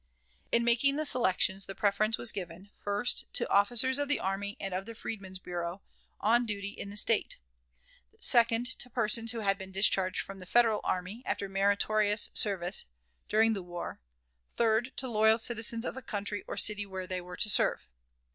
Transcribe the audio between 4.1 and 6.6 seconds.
army and of the Freedmen's Bureau, on